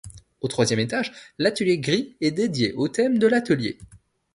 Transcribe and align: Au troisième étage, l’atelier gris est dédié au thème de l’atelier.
Au 0.41 0.47
troisième 0.47 0.79
étage, 0.79 1.11
l’atelier 1.37 1.77
gris 1.77 2.15
est 2.21 2.31
dédié 2.31 2.73
au 2.73 2.87
thème 2.87 3.19
de 3.19 3.27
l’atelier. 3.27 3.77